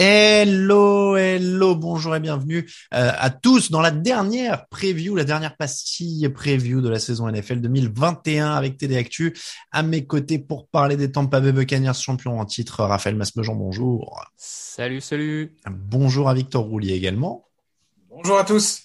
Hello, 0.00 1.16
hello, 1.16 1.74
bonjour 1.74 2.14
et 2.14 2.20
bienvenue 2.20 2.70
euh, 2.94 3.10
à 3.16 3.30
tous 3.30 3.72
dans 3.72 3.80
la 3.80 3.90
dernière 3.90 4.68
preview, 4.68 5.16
la 5.16 5.24
dernière 5.24 5.56
pastille 5.56 6.28
preview 6.28 6.80
de 6.80 6.88
la 6.88 7.00
saison 7.00 7.28
NFL 7.28 7.62
2021 7.62 8.52
avec 8.52 8.76
TD 8.76 8.96
Actu. 8.96 9.36
À 9.72 9.82
mes 9.82 10.06
côtés 10.06 10.38
pour 10.38 10.68
parler 10.68 10.96
des 10.96 11.10
Tampa 11.10 11.40
Bay 11.40 11.50
Buccaneers 11.50 11.94
champions 11.94 12.38
en 12.38 12.44
titre, 12.44 12.84
Raphaël 12.84 13.16
Masmejean, 13.16 13.56
bonjour. 13.56 14.24
Salut, 14.36 15.00
salut. 15.00 15.56
Bonjour 15.68 16.28
à 16.28 16.34
Victor 16.34 16.64
Roulier 16.64 16.92
également. 16.92 17.48
Bonjour 18.08 18.38
à 18.38 18.44
tous. 18.44 18.84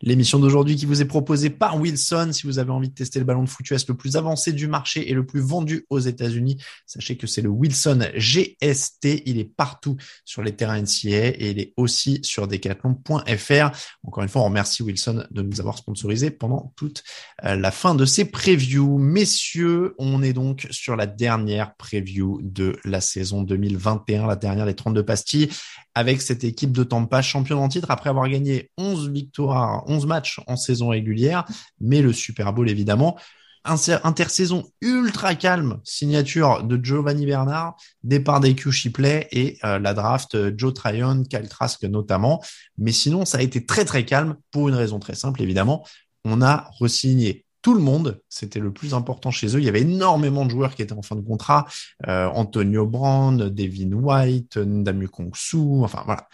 L'émission 0.00 0.38
d'aujourd'hui 0.38 0.76
qui 0.76 0.86
vous 0.86 1.00
est 1.00 1.06
proposée 1.06 1.50
par 1.50 1.80
Wilson. 1.80 2.30
Si 2.32 2.46
vous 2.46 2.58
avez 2.58 2.70
envie 2.70 2.88
de 2.88 2.94
tester 2.94 3.18
le 3.18 3.24
ballon 3.24 3.44
de 3.44 3.48
foot 3.48 3.68
US 3.70 3.86
le 3.88 3.94
plus 3.94 4.16
avancé 4.16 4.52
du 4.52 4.66
marché 4.66 5.10
et 5.10 5.14
le 5.14 5.24
plus 5.24 5.40
vendu 5.40 5.86
aux 5.90 5.98
États-Unis, 5.98 6.58
sachez 6.86 7.16
que 7.16 7.26
c'est 7.26 7.42
le 7.42 7.48
Wilson 7.48 8.00
GST. 8.16 9.22
Il 9.26 9.38
est 9.38 9.44
partout 9.44 9.96
sur 10.24 10.42
les 10.42 10.54
terrains 10.54 10.80
NCA 10.80 11.28
et 11.28 11.50
il 11.50 11.60
est 11.60 11.72
aussi 11.76 12.20
sur 12.22 12.48
decathlon.fr. 12.48 13.70
Encore 14.04 14.22
une 14.22 14.28
fois, 14.28 14.42
on 14.42 14.46
remercie 14.46 14.82
Wilson 14.82 15.24
de 15.30 15.42
nous 15.42 15.60
avoir 15.60 15.78
sponsorisé 15.78 16.30
pendant 16.30 16.72
toute 16.76 17.02
euh, 17.44 17.56
la 17.56 17.70
fin 17.70 17.94
de 17.94 18.04
ces 18.04 18.24
previews. 18.24 18.98
Messieurs, 18.98 19.94
on 19.98 20.22
est 20.22 20.32
donc 20.32 20.66
sur 20.70 20.96
la 20.96 21.06
dernière 21.06 21.74
preview 21.76 22.40
de 22.42 22.76
la 22.84 23.00
saison 23.00 23.42
2021, 23.42 24.26
la 24.26 24.36
dernière 24.36 24.66
des 24.66 24.74
32 24.74 25.04
pastilles 25.04 25.48
avec 25.94 26.22
cette 26.22 26.44
équipe 26.44 26.72
de 26.72 26.84
Tampa 26.84 27.20
championne 27.22 27.58
en 27.58 27.68
titre 27.68 27.90
après 27.90 28.10
avoir 28.10 28.28
gagné 28.28 28.70
11 28.78 29.10
victoires, 29.10 29.61
11 29.86 30.06
matchs 30.06 30.40
en 30.46 30.56
saison 30.56 30.88
régulière, 30.88 31.44
mais 31.80 32.02
le 32.02 32.12
Super 32.12 32.52
Bowl 32.52 32.68
évidemment. 32.68 33.18
Intersaison 33.64 34.64
ultra 34.80 35.36
calme, 35.36 35.80
signature 35.84 36.64
de 36.64 36.84
Giovanni 36.84 37.26
Bernard, 37.26 37.76
départ 38.02 38.40
d'EQ 38.40 38.72
Shipley 38.72 39.28
et 39.30 39.58
euh, 39.62 39.78
la 39.78 39.94
draft 39.94 40.34
euh, 40.34 40.52
Joe 40.56 40.74
Tryon, 40.74 41.22
Kyle 41.22 41.48
Trask 41.48 41.84
notamment. 41.84 42.42
Mais 42.76 42.90
sinon, 42.90 43.24
ça 43.24 43.38
a 43.38 43.40
été 43.40 43.64
très 43.64 43.84
très 43.84 44.04
calme 44.04 44.36
pour 44.50 44.68
une 44.68 44.74
raison 44.74 44.98
très 44.98 45.14
simple 45.14 45.42
évidemment. 45.42 45.86
On 46.24 46.42
a 46.42 46.68
resigné 46.80 47.44
tout 47.62 47.74
le 47.74 47.80
monde. 47.80 48.20
C'était 48.28 48.58
le 48.58 48.72
plus 48.72 48.94
important 48.94 49.30
chez 49.30 49.46
eux. 49.56 49.60
Il 49.60 49.64
y 49.64 49.68
avait 49.68 49.82
énormément 49.82 50.44
de 50.44 50.50
joueurs 50.50 50.74
qui 50.74 50.82
étaient 50.82 50.92
en 50.92 51.02
fin 51.02 51.14
de 51.14 51.20
contrat. 51.20 51.66
Euh, 52.08 52.26
Antonio 52.26 52.84
Brand, 52.86 53.40
Devin 53.40 53.92
White, 53.92 54.56
Ndamu 54.56 55.08
Kongsu, 55.08 55.82
enfin 55.82 56.02
voilà. 56.04 56.28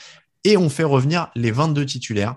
Et 0.45 0.57
on 0.57 0.71
fait 0.71 0.85
revenir 0.85 1.31
les 1.35 1.51
22 1.51 1.85
titulaires. 1.85 2.37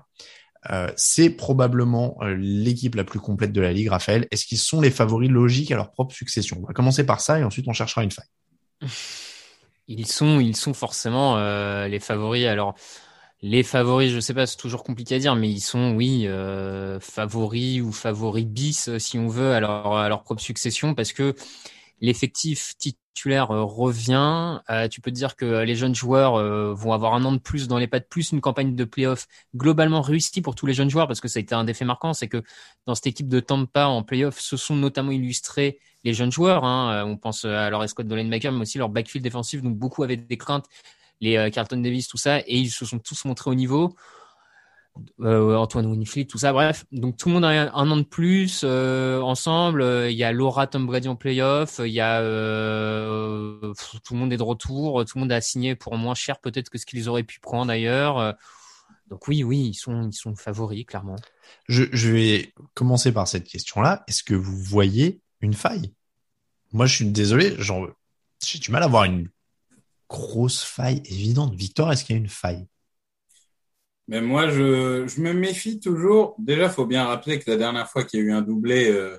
Euh, 0.69 0.91
c'est 0.95 1.31
probablement 1.31 2.17
euh, 2.21 2.35
l'équipe 2.37 2.93
la 2.95 3.03
plus 3.03 3.19
complète 3.19 3.51
de 3.51 3.61
la 3.61 3.73
ligue, 3.73 3.89
Raphaël. 3.89 4.27
Est-ce 4.31 4.45
qu'ils 4.45 4.59
sont 4.59 4.79
les 4.79 4.91
favoris 4.91 5.29
logiques 5.29 5.71
à 5.71 5.75
leur 5.75 5.91
propre 5.91 6.13
succession? 6.13 6.59
On 6.61 6.67
va 6.67 6.73
commencer 6.73 7.05
par 7.05 7.19
ça 7.19 7.39
et 7.39 7.43
ensuite 7.43 7.67
on 7.67 7.73
cherchera 7.73 8.03
une 8.03 8.11
faille. 8.11 8.25
Ils 9.87 10.07
sont, 10.07 10.39
ils 10.39 10.55
sont 10.55 10.73
forcément 10.73 11.37
euh, 11.37 11.89
les 11.89 11.99
favoris. 11.99 12.45
Alors, 12.45 12.75
les 13.41 13.61
favoris, 13.61 14.09
je 14.13 14.21
sais 14.21 14.33
pas, 14.33 14.45
c'est 14.45 14.55
toujours 14.55 14.85
compliqué 14.85 15.15
à 15.15 15.19
dire, 15.19 15.35
mais 15.35 15.49
ils 15.49 15.59
sont, 15.59 15.95
oui, 15.95 16.29
favoris 17.01 17.81
ou 17.81 17.91
favoris 17.91 18.45
bis, 18.45 18.95
si 18.99 19.19
on 19.19 19.27
veut, 19.27 19.51
à 19.51 19.59
leur, 19.59 19.97
à 19.97 20.07
leur 20.07 20.23
propre 20.23 20.41
succession, 20.41 20.93
parce 20.93 21.11
que 21.11 21.35
l'effectif 21.99 22.77
titulaire 22.77 23.00
euh, 23.27 23.63
revient. 23.63 24.59
Euh, 24.69 24.87
tu 24.87 25.01
peux 25.01 25.11
dire 25.11 25.35
que 25.35 25.63
les 25.63 25.75
jeunes 25.75 25.93
joueurs 25.93 26.35
euh, 26.35 26.73
vont 26.73 26.93
avoir 26.93 27.13
un 27.13 27.23
an 27.25 27.31
de 27.31 27.37
plus 27.37 27.67
dans 27.67 27.77
les 27.77 27.87
pattes, 27.87 28.09
plus 28.09 28.31
une 28.31 28.41
campagne 28.41 28.75
de 28.75 28.83
playoff 28.83 29.27
globalement 29.55 30.01
réussie 30.01 30.41
pour 30.41 30.55
tous 30.55 30.65
les 30.65 30.73
jeunes 30.73 30.89
joueurs, 30.89 31.07
parce 31.07 31.21
que 31.21 31.27
ça 31.27 31.39
a 31.39 31.41
été 31.41 31.53
un 31.53 31.63
défait 31.63 31.85
marquant, 31.85 32.13
c'est 32.13 32.27
que 32.27 32.41
dans 32.87 32.95
cette 32.95 33.07
équipe 33.07 33.27
de 33.27 33.39
Tampa 33.39 33.85
en 33.85 34.03
playoff, 34.03 34.39
se 34.39 34.57
sont 34.57 34.75
notamment 34.75 35.11
illustrés 35.11 35.79
les 36.03 36.13
jeunes 36.13 36.31
joueurs. 36.31 36.63
Hein. 36.63 37.03
On 37.05 37.17
pense 37.17 37.45
à 37.45 37.69
leur 37.69 37.83
escouade 37.83 38.07
de 38.07 38.15
linebacker, 38.15 38.51
mais 38.51 38.61
aussi 38.61 38.77
leur 38.77 38.89
backfield 38.89 39.23
défensif, 39.23 39.61
donc 39.61 39.77
beaucoup 39.77 40.03
avaient 40.03 40.17
des 40.17 40.37
craintes, 40.37 40.65
les 41.19 41.51
Carlton 41.51 41.77
Davis, 41.77 42.07
tout 42.07 42.17
ça, 42.17 42.39
et 42.39 42.57
ils 42.57 42.71
se 42.71 42.85
sont 42.85 42.97
tous 42.97 43.25
montrés 43.25 43.51
au 43.51 43.55
niveau 43.55 43.95
euh, 45.21 45.55
Antoine 45.55 45.85
Winfield, 45.85 46.29
tout 46.29 46.37
ça, 46.37 46.53
bref. 46.53 46.85
Donc 46.91 47.17
tout 47.17 47.29
le 47.29 47.35
monde 47.35 47.45
a 47.45 47.73
un, 47.73 47.91
an 47.91 47.97
de 47.97 48.03
plus 48.03 48.61
euh, 48.63 49.21
ensemble. 49.21 49.83
Il 50.09 50.15
y 50.15 50.23
a 50.23 50.31
Laura 50.31 50.67
Tom 50.67 50.85
Brady 50.85 51.07
en 51.07 51.15
playoff. 51.15 51.79
Il 51.83 51.91
y 51.91 51.99
a 51.99 52.21
euh, 52.21 53.73
tout 54.03 54.13
le 54.13 54.19
monde 54.19 54.33
est 54.33 54.37
de 54.37 54.43
retour. 54.43 55.05
Tout 55.05 55.17
le 55.17 55.21
monde 55.21 55.31
a 55.31 55.41
signé 55.41 55.75
pour 55.75 55.97
moins 55.97 56.15
cher 56.15 56.39
peut-être 56.39 56.69
que 56.69 56.77
ce 56.77 56.85
qu'ils 56.85 57.09
auraient 57.09 57.23
pu 57.23 57.39
prendre 57.39 57.67
d'ailleurs. 57.67 58.35
Donc 59.07 59.27
oui, 59.27 59.43
oui, 59.43 59.67
ils 59.69 59.73
sont 59.73 60.09
ils 60.09 60.13
sont 60.13 60.35
favoris 60.35 60.85
clairement. 60.85 61.17
Je, 61.67 61.83
je 61.91 62.11
vais 62.11 62.53
commencer 62.73 63.11
par 63.11 63.27
cette 63.27 63.47
question-là. 63.47 64.03
Est-ce 64.07 64.23
que 64.23 64.35
vous 64.35 64.57
voyez 64.57 65.21
une 65.41 65.53
faille? 65.53 65.93
Moi, 66.73 66.85
je 66.85 66.95
suis 66.95 67.05
désolé, 67.05 67.57
j'ai 68.43 68.59
du 68.59 68.71
mal 68.71 68.83
à 68.83 68.87
voir 68.87 69.03
une 69.03 69.29
grosse 70.09 70.63
faille 70.63 71.01
évidente. 71.05 71.53
Victor, 71.55 71.91
est-ce 71.91 72.05
qu'il 72.05 72.15
y 72.15 72.19
a 72.19 72.21
une 72.21 72.29
faille? 72.29 72.67
Mais 74.11 74.19
moi, 74.19 74.49
je, 74.49 75.07
je, 75.07 75.21
me 75.21 75.31
méfie 75.31 75.79
toujours. 75.79 76.35
Déjà, 76.37 76.65
il 76.65 76.69
faut 76.69 76.85
bien 76.85 77.05
rappeler 77.05 77.39
que 77.39 77.49
la 77.49 77.55
dernière 77.55 77.89
fois 77.89 78.03
qu'il 78.03 78.19
y 78.19 78.23
a 78.23 78.25
eu 78.25 78.33
un 78.33 78.41
doublé 78.41 78.91
euh, 78.91 79.17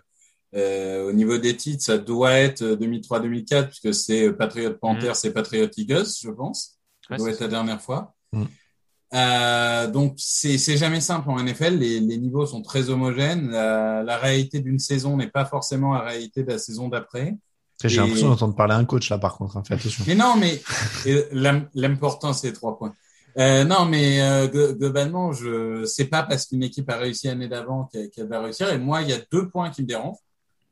euh, 0.54 1.08
au 1.08 1.12
niveau 1.12 1.38
des 1.38 1.56
titres, 1.56 1.82
ça 1.82 1.96
doit 1.96 2.32
être 2.32 2.62
2003-2004, 2.62 3.68
puisque 3.68 3.94
c'est 3.94 4.30
Patriot 4.34 4.74
Panthers 4.74 5.14
mm. 5.14 5.26
et 5.26 5.30
Patriot 5.30 5.68
Eagles, 5.78 6.08
je 6.22 6.30
pense. 6.30 6.78
Ça 7.08 7.16
doit 7.16 7.30
être 7.30 7.40
la 7.40 7.48
dernière 7.48 7.80
fois. 7.80 8.14
Mm. 8.34 8.42
Euh, 9.14 9.86
donc, 9.90 10.12
c'est 10.18 10.58
jamais 10.76 11.00
simple 11.00 11.30
en 11.30 11.42
NFL. 11.42 11.78
Les, 11.78 11.98
les 11.98 12.18
niveaux 12.18 12.44
sont 12.44 12.60
très 12.60 12.90
homogènes. 12.90 13.48
La, 13.50 14.02
la 14.02 14.18
réalité 14.18 14.60
d'une 14.60 14.78
saison 14.78 15.16
n'est 15.16 15.30
pas 15.30 15.46
forcément 15.46 15.94
la 15.94 16.02
réalité 16.02 16.42
de 16.42 16.50
la 16.50 16.58
saison 16.58 16.90
d'après. 16.90 17.34
J'ai 17.82 17.96
l'impression 17.96 18.28
d'entendre 18.28 18.54
parler 18.54 18.74
à 18.74 18.76
un 18.76 18.84
coach 18.84 19.08
là, 19.08 19.16
par 19.16 19.38
contre. 19.38 19.56
Hein, 19.56 19.62
fais 19.66 19.72
attention. 19.72 20.04
Mais 20.06 20.14
non, 20.14 20.36
mais 20.36 20.62
l'important, 21.72 22.34
c'est 22.34 22.48
les 22.48 22.52
trois 22.52 22.76
points. 22.76 22.94
Euh, 23.38 23.64
non, 23.64 23.86
mais 23.86 24.20
euh, 24.20 24.72
globalement, 24.74 25.32
je 25.32 25.84
c'est 25.86 26.06
pas 26.06 26.22
parce 26.22 26.46
qu'une 26.46 26.62
équipe 26.62 26.90
a 26.90 26.96
réussi 26.98 27.28
l'année 27.28 27.48
d'avant 27.48 27.88
qu'elle 27.92 28.28
va 28.28 28.42
réussir. 28.42 28.70
Et 28.72 28.78
moi, 28.78 29.02
il 29.02 29.08
y 29.10 29.12
a 29.12 29.20
deux 29.30 29.48
points 29.48 29.70
qui 29.70 29.82
me 29.82 29.86
dérangent. 29.86 30.18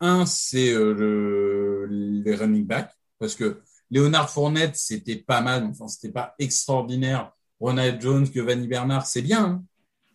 Un, 0.00 0.26
c'est 0.26 0.72
euh, 0.72 0.94
le, 0.94 1.86
les 1.86 2.34
running 2.34 2.66
backs, 2.66 2.92
parce 3.18 3.34
que 3.34 3.60
Léonard 3.90 4.30
Fournette, 4.30 4.76
c'était 4.76 5.16
pas 5.16 5.40
mal, 5.40 5.64
enfin, 5.64 5.88
c'était 5.88 6.12
pas 6.12 6.34
extraordinaire. 6.38 7.32
Ronald 7.60 8.00
Jones, 8.00 8.26
Giovanni 8.26 8.66
Bernard, 8.66 9.06
c'est 9.06 9.22
bien, 9.22 9.44
hein, 9.44 9.64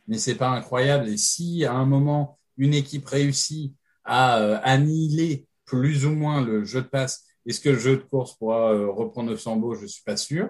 mais 0.08 0.18
c'est 0.18 0.36
pas 0.36 0.50
incroyable. 0.50 1.10
Et 1.10 1.18
si 1.18 1.66
à 1.66 1.74
un 1.74 1.86
moment 1.86 2.40
une 2.58 2.74
équipe 2.74 3.06
réussit 3.08 3.74
à 4.04 4.36
annihiler 4.58 5.48
plus 5.66 6.06
ou 6.06 6.12
moins 6.12 6.42
le 6.42 6.64
jeu 6.64 6.81
de 6.81 6.88
passe, 6.88 7.25
est-ce 7.46 7.60
que 7.60 7.69
le 7.69 7.80
jeu 7.80 7.98
de 7.98 8.04
course 8.04 8.36
pourra 8.38 8.72
reprendre 8.88 9.30
le 9.30 9.36
flambeau? 9.36 9.75
Je 9.75 9.86
suis 9.86 10.04
pas 10.04 10.18
sûr. 10.18 10.50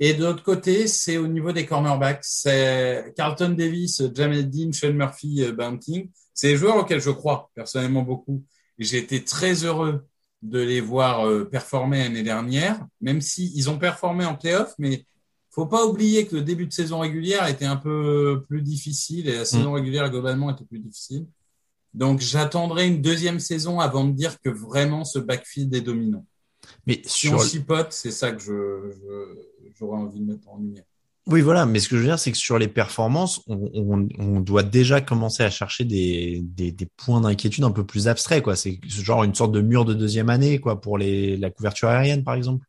Et 0.00 0.14
de 0.14 0.24
l'autre 0.24 0.42
côté, 0.44 0.86
c'est 0.86 1.16
au 1.16 1.26
niveau 1.26 1.52
des 1.52 1.66
cornerbacks. 1.66 2.20
C'est 2.22 3.12
Carlton 3.16 3.50
Davis, 3.50 4.02
Jamel 4.14 4.48
Dean, 4.48 4.72
Sean 4.72 4.92
Murphy, 4.92 5.42
euh, 5.42 5.52
Bunting. 5.52 6.08
C'est 6.34 6.48
des 6.48 6.56
joueurs 6.56 6.76
auxquels 6.76 7.00
je 7.00 7.10
crois 7.10 7.50
personnellement 7.54 8.02
beaucoup. 8.02 8.44
J'ai 8.78 8.98
été 8.98 9.24
très 9.24 9.64
heureux 9.64 10.06
de 10.42 10.60
les 10.60 10.80
voir 10.80 11.26
euh, 11.26 11.44
performer 11.44 11.98
l'année 11.98 12.22
dernière, 12.22 12.78
même 13.00 13.20
si 13.20 13.50
ils 13.56 13.68
ont 13.70 13.78
performé 13.78 14.24
en 14.24 14.36
playoff, 14.36 14.72
mais 14.78 15.04
faut 15.50 15.66
pas 15.66 15.84
oublier 15.84 16.28
que 16.28 16.36
le 16.36 16.42
début 16.42 16.66
de 16.66 16.72
saison 16.72 17.00
régulière 17.00 17.48
était 17.48 17.64
un 17.64 17.74
peu 17.76 18.44
plus 18.48 18.62
difficile 18.62 19.28
et 19.28 19.34
la 19.34 19.44
saison 19.44 19.72
régulière 19.72 20.08
globalement 20.10 20.50
était 20.50 20.64
plus 20.64 20.78
difficile. 20.78 21.26
Donc 21.92 22.20
j'attendrai 22.20 22.86
une 22.86 23.02
deuxième 23.02 23.40
saison 23.40 23.80
avant 23.80 24.04
de 24.04 24.12
dire 24.12 24.40
que 24.40 24.50
vraiment 24.50 25.04
ce 25.04 25.18
backfield 25.18 25.74
est 25.74 25.80
dominant. 25.80 26.24
Mais 26.86 27.02
Si 27.04 27.26
sur 27.28 27.34
on 27.34 27.38
chipote, 27.48 27.92
c'est 27.92 28.12
ça 28.12 28.30
que 28.30 28.38
je, 28.40 28.92
je- 28.92 29.57
j'aurais 29.78 29.98
envie 29.98 30.20
de 30.20 30.24
mettre 30.24 30.48
en 30.48 30.58
lumière. 30.58 30.84
Oui, 31.26 31.42
voilà, 31.42 31.66
mais 31.66 31.78
ce 31.78 31.90
que 31.90 31.96
je 31.96 32.00
veux 32.00 32.06
dire, 32.06 32.18
c'est 32.18 32.32
que 32.32 32.38
sur 32.38 32.58
les 32.58 32.68
performances, 32.68 33.42
on, 33.48 33.70
on, 33.74 34.08
on 34.18 34.40
doit 34.40 34.62
déjà 34.62 35.02
commencer 35.02 35.42
à 35.42 35.50
chercher 35.50 35.84
des, 35.84 36.40
des, 36.42 36.72
des 36.72 36.86
points 36.86 37.20
d'inquiétude 37.20 37.64
un 37.64 37.70
peu 37.70 37.84
plus 37.84 38.08
abstraits, 38.08 38.42
quoi. 38.42 38.56
C'est 38.56 38.80
genre 38.86 39.24
une 39.24 39.34
sorte 39.34 39.52
de 39.52 39.60
mur 39.60 39.84
de 39.84 39.92
deuxième 39.92 40.30
année, 40.30 40.58
quoi, 40.58 40.80
pour 40.80 40.96
les, 40.96 41.36
la 41.36 41.50
couverture 41.50 41.90
aérienne, 41.90 42.24
par 42.24 42.34
exemple. 42.34 42.64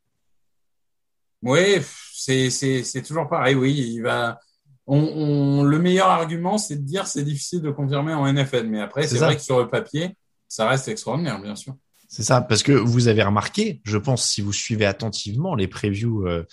Oui, 1.41 1.77
c'est, 2.13 3.01
toujours 3.05 3.29
pareil. 3.29 3.55
Oui, 3.55 3.73
il 3.73 4.01
va. 4.01 4.39
On, 4.87 5.63
le 5.63 5.79
meilleur 5.79 6.07
argument, 6.07 6.57
c'est 6.57 6.75
de 6.75 6.81
dire 6.81 7.07
c'est 7.07 7.23
difficile 7.23 7.61
de 7.61 7.71
confirmer 7.71 8.13
en 8.13 8.31
NFL, 8.31 8.67
mais 8.67 8.81
après, 8.81 9.07
C'est 9.07 9.19
vrai 9.19 9.37
que 9.37 9.41
sur 9.41 9.59
le 9.59 9.69
papier, 9.69 10.17
ça 10.47 10.67
reste 10.67 10.87
extraordinaire, 10.87 11.39
bien 11.41 11.55
sûr. 11.55 11.75
C'est 12.11 12.23
ça, 12.23 12.41
parce 12.41 12.63
que 12.63 12.71
vous 12.71 13.07
avez 13.07 13.21
remarqué, 13.21 13.81
je 13.83 13.97
pense, 13.97 14.27
si 14.27 14.41
vous 14.41 14.51
suivez 14.51 14.85
attentivement 14.85 15.53
les 15.53 15.67
previews 15.67 16.27
euh, 16.27 16.43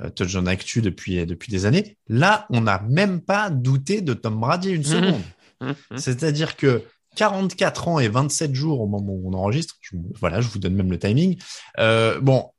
euh, 0.00 0.10
Touchdown 0.10 0.46
Actu 0.46 0.82
depuis, 0.82 1.24
depuis 1.24 1.50
des 1.50 1.64
années, 1.64 1.96
là, 2.06 2.46
on 2.50 2.60
n'a 2.60 2.82
même 2.82 3.22
pas 3.22 3.48
douté 3.48 4.02
de 4.02 4.12
Tom 4.12 4.38
Brady 4.38 4.72
une 4.72 4.84
seconde. 4.84 5.22
C'est-à-dire 5.96 6.54
que 6.54 6.84
44 7.16 7.88
ans 7.88 7.98
et 7.98 8.08
27 8.08 8.54
jours 8.54 8.82
au 8.82 8.86
moment 8.86 9.14
où 9.14 9.30
on 9.30 9.32
enregistre, 9.32 9.76
je, 9.80 9.96
voilà, 10.20 10.42
je 10.42 10.48
vous 10.48 10.58
donne 10.58 10.74
même 10.74 10.90
le 10.90 10.98
timing. 10.98 11.38
Euh, 11.78 12.20
bon, 12.20 12.50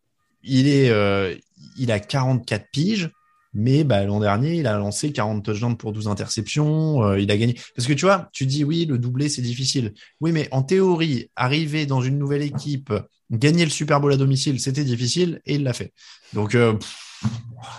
il 0.42 0.68
est, 0.68 0.89
euh, 0.89 1.36
il 1.77 1.92
a 1.92 2.00
44 2.00 2.65
piges, 2.71 3.12
mais 3.57 3.83
bah, 3.83 4.04
l'an 4.06 4.19
dernier, 4.19 4.56
il 4.56 4.68
a 4.68 4.77
lancé 4.77 5.12
40 5.12 5.44
touchdowns 5.44 5.75
pour 5.77 5.92
12 5.92 6.07
interceptions, 6.07 7.04
euh, 7.04 7.19
il 7.19 7.30
a 7.31 7.38
gagné. 7.38 7.56
Parce 7.75 7.88
que 7.88 7.94
tu 7.94 8.06
vois, 8.06 8.30
tu 8.31 8.45
dis 8.45 8.63
oui, 8.63 8.86
le 8.86 8.98
doublé 9.00 9.27
c'est 9.30 9.42
difficile. 9.42 9.94
Oui, 10.21 10.31
mais 10.31 10.48
en 10.51 10.62
théorie, 10.63 11.30
arriver 11.36 11.86
dans 11.86 12.01
une 12.01 12.18
nouvelle 12.19 12.44
équipe, 12.44 12.94
gagner 13.31 13.65
le 13.65 13.71
Super 13.71 14.00
Bowl 14.00 14.13
à 14.13 14.18
domicile, 14.18 14.59
c'était 14.59 14.83
difficile 14.83 15.42
et 15.45 15.56
il 15.56 15.63
l'a 15.63 15.74
fait. 15.74 15.92
Donc, 16.33 16.54
euh, 16.56 16.74
pff, 16.74 17.24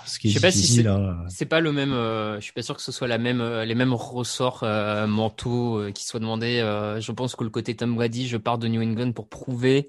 ce 0.05 0.19
qui 0.19 0.29
est 0.29 0.31
Je 0.33 0.35
sais 0.39 0.47
pas 0.47 0.51
si 0.51 0.67
c'est- 0.67 0.87
hein, 0.87 1.17
C'est 1.29 1.47
pas 1.47 1.61
le 1.61 1.73
même. 1.73 1.93
euh, 1.93 2.37
je 2.41 2.41
suis 2.45 2.53
pas 2.53 2.63
sûr 2.63 2.77
que 2.77 2.83
ce 2.83 2.91
soit 2.93 3.07
la 3.07 3.19
même, 3.19 3.41
les 3.41 3.75
mêmes 3.77 3.95
ressorts 3.95 4.65
mentaux 5.07 5.81
qui 5.95 6.05
soient 6.05 6.21
demandés. 6.21 6.59
Je 7.01 7.13
pense 7.13 7.37
que 7.37 7.45
le 7.45 7.51
côté 7.51 7.77
Tom 7.77 7.95
Brady, 7.95 8.27
je 8.27 8.37
pars 8.37 8.59
de 8.59 8.67
New 8.69 8.83
England 8.83 9.13
pour 9.13 9.29
prouver 9.29 9.89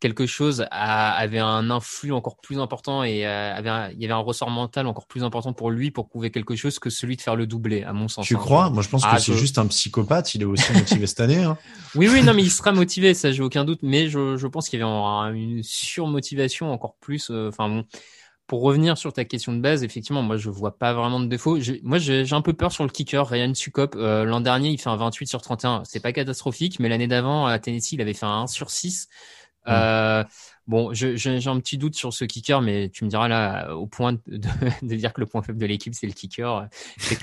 quelque 0.00 0.26
chose, 0.26 0.64
a- 0.70 1.12
avait 1.12 1.38
un 1.38 1.70
influx 1.70 2.10
encore 2.12 2.36
plus 2.38 2.58
important 2.58 3.04
et 3.04 3.26
euh, 3.26 3.54
avait 3.54 3.68
un- 3.68 3.90
il 3.90 4.00
y 4.00 4.04
avait 4.06 4.14
un 4.14 4.18
ressort 4.18 4.50
mental 4.50 4.86
encore 4.86 5.06
plus 5.06 5.22
important 5.22 5.52
pour 5.52 5.70
lui 5.70 5.90
pour 5.90 6.08
prouver 6.08 6.30
quelque 6.30 6.56
chose 6.56 6.78
que 6.78 6.88
celui 6.90 7.16
de 7.16 7.20
faire 7.22 7.36
le 7.36 7.46
doublé, 7.46 7.82
à 7.84 7.92
mon 7.92 8.08
sens. 8.08 8.26
tu 8.26 8.34
hein. 8.34 8.38
crois? 8.38 8.70
Moi, 8.70 8.82
je 8.82 8.88
pense 8.88 9.02
Ah, 9.04 9.16
que 9.16 9.22
c'est 9.22 9.32
je- 9.32 9.38
juste 9.38 9.58
un 9.58 9.66
psychopathe. 9.66 10.34
Il 10.34 10.42
est 10.42 10.46
aussi 10.46 10.72
motivé 10.72 11.06
cette 11.06 11.20
année. 11.20 11.42
Hein. 11.44 11.56
Oui, 11.94 12.08
oui, 12.10 12.22
non, 12.22 12.32
mais 12.34 12.42
il 12.42 12.50
sera 12.50 12.72
motivé, 12.72 13.14
ça, 13.14 13.30
j'ai 13.32 13.42
aucun 13.42 13.64
doute. 13.64 13.80
Mais 13.82 14.08
je, 14.08 14.36
je 14.36 14.46
pense 14.46 14.68
qu'il 14.68 14.78
y 14.78 14.82
avait 14.82 14.90
un- 14.90 15.32
une 15.34 15.62
surmotivation 15.62 16.72
encore 16.72 16.94
plus. 17.00 17.28
euh, 17.30 17.48
Enfin 17.48 17.68
bon, 17.68 17.84
pour 18.46 18.62
revenir 18.62 18.96
sur 18.98 19.12
ta 19.12 19.24
question 19.24 19.52
de 19.52 19.60
base, 19.60 19.84
effectivement, 19.84 20.22
moi 20.22 20.36
je 20.36 20.50
vois 20.50 20.76
pas 20.76 20.92
vraiment 20.92 21.20
de 21.20 21.26
défaut. 21.26 21.58
Moi, 21.84 21.98
j'ai 21.98 22.24
j'ai 22.24 22.34
un 22.34 22.40
peu 22.42 22.52
peur 22.52 22.72
sur 22.72 22.82
le 22.84 22.90
kicker, 22.90 23.26
Ryan 23.28 23.54
Sukop. 23.54 23.94
Euh, 23.96 24.24
L'an 24.24 24.40
dernier, 24.40 24.70
il 24.70 24.78
fait 24.80 24.88
un 24.88 24.96
28 24.96 25.26
sur 25.28 25.40
31. 25.42 25.82
C'est 25.84 26.00
pas 26.00 26.12
catastrophique, 26.12 26.80
mais 26.80 26.88
l'année 26.88 27.06
d'avant 27.06 27.46
à 27.46 27.58
Tennessee, 27.58 27.92
il 27.92 28.00
avait 28.00 28.14
fait 28.14 28.26
un 28.26 28.42
1 28.42 28.46
sur 28.48 28.70
6. 28.70 29.08
Euh, 29.68 30.24
bon, 30.66 30.92
j'ai 30.92 31.46
un 31.46 31.60
petit 31.60 31.78
doute 31.78 31.94
sur 31.94 32.12
ce 32.12 32.24
kicker, 32.24 32.62
mais 32.62 32.88
tu 32.88 33.04
me 33.04 33.10
diras 33.10 33.28
là, 33.28 33.74
au 33.76 33.86
point 33.86 34.14
de, 34.14 34.20
de- 34.26 34.48
dire 34.96 35.12
que 35.12 35.20
le 35.20 35.26
point 35.26 35.42
faible 35.42 35.58
de 35.58 35.66
l'équipe, 35.66 35.94
c'est 35.94 36.06
le 36.06 36.12
kicker. 36.12 36.68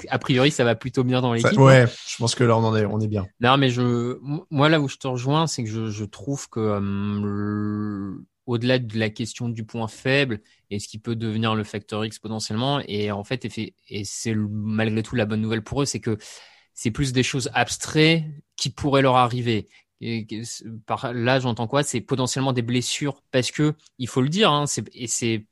A 0.10 0.20
priori, 0.20 0.52
ça 0.52 0.64
va 0.64 0.76
plutôt 0.76 1.04
bien 1.04 1.22
dans 1.22 1.34
l'équipe. 1.34 1.58
ouais, 1.58 1.86
je 2.08 2.18
pense 2.18 2.36
que 2.36 2.44
là, 2.44 2.58
on 2.58 2.64
en 2.64 2.76
est, 2.76 2.86
on 2.86 3.00
est 3.00 3.08
bien. 3.08 3.26
Non, 3.40 3.58
mais 3.58 3.70
je, 3.70 4.18
moi, 4.50 4.70
là 4.70 4.80
où 4.80 4.88
je 4.88 4.98
te 4.98 5.08
rejoins, 5.08 5.48
c'est 5.48 5.64
que 5.64 5.70
je, 5.70 5.90
je 5.90 6.06
trouve 6.06 6.50
que 6.50 6.60
euh, 6.60 8.14
au-delà 8.46 8.80
de 8.80 8.98
la 8.98 9.10
question 9.10 9.50
du 9.50 9.66
point 9.66 9.88
faible 9.88 10.40
et 10.70 10.80
ce 10.80 10.88
qui 10.88 10.98
peut 10.98 11.16
devenir 11.16 11.54
le 11.54 11.64
facteur 11.64 12.06
X 12.06 12.18
potentiellement, 12.20 12.82
et 12.88 13.12
en 13.12 13.24
fait, 13.24 13.46
et, 13.46 14.04
c'est 14.06 14.36
malgré 14.36 15.04
tout 15.04 15.16
la 15.16 15.26
bonne 15.26 15.42
nouvelle 15.42 15.64
pour 15.64 15.82
eux, 15.82 15.86
c'est 15.86 16.00
que 16.00 16.18
c'est 16.74 16.92
plus 16.92 17.12
des 17.12 17.24
choses 17.24 17.50
abstraites 17.54 18.24
qui 18.56 18.70
pourraient 18.70 19.02
leur 19.02 19.16
arriver. 19.16 19.68
Et 20.02 20.28
par 20.86 21.14
là, 21.14 21.40
j'entends 21.40 21.68
quoi? 21.68 21.84
C'est 21.84 22.02
potentiellement 22.02 22.54
des 22.54 22.62
blessures 22.62 23.22
parce 23.32 23.52
que 23.52 23.74
il 23.98 24.08
faut 24.08 24.22
le 24.22 24.30
dire, 24.30 24.52
hein, 24.52 24.68
c'est, 24.68 24.84
et 24.94 25.08
c'est 25.08 25.46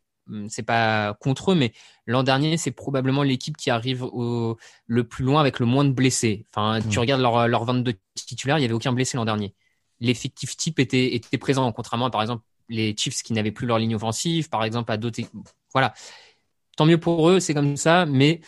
c'est 0.47 0.63
pas 0.63 1.13
contre 1.19 1.51
eux, 1.51 1.55
mais 1.55 1.71
l'an 2.05 2.23
dernier, 2.23 2.57
c'est 2.57 2.71
probablement 2.71 3.23
l'équipe 3.23 3.57
qui 3.57 3.69
arrive 3.69 4.03
au, 4.03 4.57
le 4.87 5.03
plus 5.03 5.23
loin 5.23 5.39
avec 5.39 5.59
le 5.59 5.65
moins 5.65 5.85
de 5.85 5.91
blessés. 5.91 6.45
Enfin, 6.49 6.79
tu 6.89 6.99
regardes 6.99 7.21
leurs 7.21 7.47
leur 7.47 7.65
22 7.65 7.93
titulaires, 8.15 8.57
il 8.57 8.61
y 8.61 8.65
avait 8.65 8.73
aucun 8.73 8.93
blessé 8.93 9.17
l'an 9.17 9.25
dernier. 9.25 9.53
L'effectif 9.99 10.57
type 10.57 10.79
était, 10.79 11.15
était 11.15 11.37
présent, 11.37 11.71
contrairement 11.71 12.07
à, 12.07 12.09
par 12.09 12.21
exemple, 12.21 12.43
les 12.69 12.95
Chiefs 12.97 13.21
qui 13.21 13.33
n'avaient 13.33 13.51
plus 13.51 13.67
leur 13.67 13.77
ligne 13.77 13.95
offensive, 13.95 14.49
par 14.49 14.63
exemple, 14.63 14.91
à 14.91 14.97
d'autres. 14.97 15.21
Voilà. 15.73 15.93
Tant 16.75 16.85
mieux 16.85 16.99
pour 16.99 17.29
eux, 17.29 17.39
c'est 17.39 17.53
comme 17.53 17.77
ça, 17.77 18.05
mais 18.05 18.41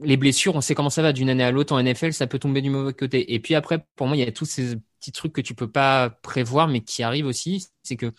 les 0.00 0.16
blessures, 0.16 0.54
on 0.54 0.60
sait 0.60 0.74
comment 0.74 0.90
ça 0.90 1.02
va 1.02 1.12
d'une 1.12 1.30
année 1.30 1.44
à 1.44 1.50
l'autre 1.50 1.74
en 1.74 1.82
NFL, 1.82 2.12
ça 2.12 2.26
peut 2.26 2.38
tomber 2.38 2.60
du 2.60 2.70
mauvais 2.70 2.92
côté. 2.92 3.32
Et 3.34 3.40
puis 3.40 3.54
après, 3.54 3.84
pour 3.96 4.06
moi, 4.06 4.16
il 4.16 4.20
y 4.20 4.28
a 4.28 4.32
tous 4.32 4.44
ces 4.44 4.76
petits 5.00 5.12
trucs 5.12 5.32
que 5.32 5.40
tu 5.40 5.54
peux 5.54 5.70
pas 5.70 6.10
prévoir, 6.10 6.68
mais 6.68 6.80
qui 6.80 7.02
arrivent 7.02 7.26
aussi. 7.26 7.66
C'est 7.82 7.96
que 7.96 8.12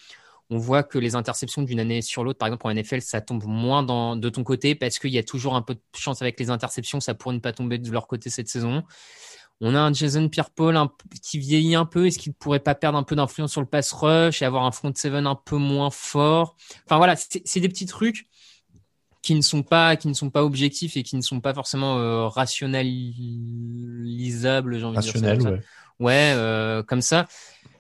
on 0.50 0.58
voit 0.58 0.82
que 0.82 0.98
les 0.98 1.16
interceptions 1.16 1.62
d'une 1.62 1.80
année 1.80 2.02
sur 2.02 2.24
l'autre, 2.24 2.40
par 2.40 2.48
exemple 2.48 2.68
en 2.68 2.74
NFL, 2.74 3.02
ça 3.02 3.20
tombe 3.20 3.44
moins 3.46 3.84
de 4.16 4.30
ton 4.30 4.44
côté 4.44 4.76
parce 4.76 4.98
qu'il 4.98 5.12
y 5.12 5.18
a 5.18 5.24
toujours 5.24 5.56
un 5.56 5.62
peu 5.62 5.76
de 5.76 5.82
chance 5.96 6.22
avec 6.22 6.40
les 6.40 6.50
interceptions, 6.50 7.00
ça 7.02 7.14
pourrait 7.14 7.36
ne 7.36 7.40
pas 7.40 7.52
tomber 7.52 7.78
de 7.78 7.92
leur 7.92 8.08
côté 8.08 8.30
cette 8.30 8.48
saison. 8.48 8.84
On 9.60 9.74
a 9.76 9.80
un 9.80 9.92
Jason 9.92 10.30
Pierre-Paul 10.30 10.80
qui 11.22 11.40
vieillit 11.40 11.76
un 11.76 11.86
peu. 11.86 12.06
Est-ce 12.06 12.20
qu'il 12.20 12.34
pourrait 12.34 12.60
pas 12.60 12.76
perdre 12.76 12.98
un 12.98 13.04
peu 13.04 13.16
d'influence 13.16 13.52
sur 13.52 13.62
le 13.62 13.68
pass 13.68 13.92
rush 13.92 14.42
et 14.42 14.46
avoir 14.46 14.64
un 14.66 14.72
front 14.72 14.94
seven 14.96 15.26
un 15.26 15.36
peu 15.36 15.58
moins 15.58 15.90
fort? 15.90 16.56
Enfin 16.86 16.98
voilà, 16.98 17.16
c'est 17.16 17.60
des 17.60 17.70
petits 17.70 17.88
trucs 17.88 18.28
qui 19.28 19.36
ne 19.36 19.42
sont 19.42 19.64
pas 19.64 19.96
qui 19.98 20.08
ne 20.08 20.14
sont 20.14 20.30
pas 20.30 20.44
objectifs 20.44 20.96
et 20.96 21.04
qui 21.04 21.18
ne 21.18 21.22
sont 21.22 21.42
pas 21.42 21.54
forcément 21.54 21.98
euh, 22.00 22.28
rationalisables, 22.28 24.80
j'ai 24.80 24.86
envie 24.86 24.98
de 24.98 25.02
dire 25.02 25.12
ça 25.12 25.18
ouais. 25.52 25.62
Ouais, 26.00 26.32
euh, 26.36 26.84
comme 26.84 27.02
ça. 27.02 27.28